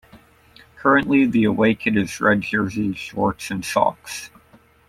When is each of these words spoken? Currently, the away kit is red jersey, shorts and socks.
Currently, 0.77 1.27
the 1.27 1.43
away 1.43 1.75
kit 1.75 1.95
is 1.95 2.19
red 2.19 2.41
jersey, 2.41 2.95
shorts 2.95 3.51
and 3.51 3.63
socks. 3.63 4.31